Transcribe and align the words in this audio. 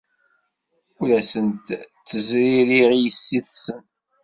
Ur 1.01 1.09
asent-ttezririɣ 1.19 2.89
i 2.93 2.99
yessi-tsen. 3.03 3.83